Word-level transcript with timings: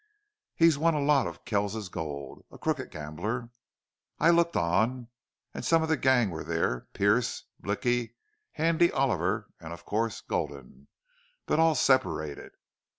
He's 0.55 0.79
won 0.79 0.95
a 0.95 0.99
lot 0.99 1.27
of 1.27 1.45
Kells's 1.45 1.87
gold 1.87 2.43
a 2.49 2.57
crooked 2.57 2.89
gambler. 2.89 3.51
I 4.17 4.31
looked 4.31 4.55
on. 4.57 5.09
And 5.53 5.63
some 5.63 5.83
of 5.83 5.89
the 5.89 5.95
gang 5.95 6.31
were 6.31 6.43
there 6.43 6.87
Pearce, 6.93 7.43
Blicky, 7.59 8.15
Handy 8.53 8.91
Oliver, 8.91 9.51
and 9.59 9.71
of 9.71 9.85
course 9.85 10.19
Gulden, 10.21 10.87
but 11.45 11.59
all 11.59 11.75
separated. 11.75 12.53